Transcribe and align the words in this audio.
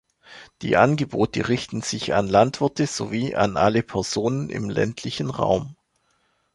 Die 0.63 0.77
Angebote 0.77 1.47
richten 1.47 1.83
sich 1.83 2.15
an 2.15 2.27
Landwirte 2.27 2.87
sowie 2.87 3.35
an 3.35 3.55
alle 3.55 3.83
Personen 3.83 4.49
im 4.49 4.67
ländlichen 4.67 5.29
Raum. 5.29 5.75